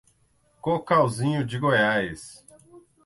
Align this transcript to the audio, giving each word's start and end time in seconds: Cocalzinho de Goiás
Cocalzinho 0.63 1.45
de 1.45 1.59
Goiás 1.59 2.43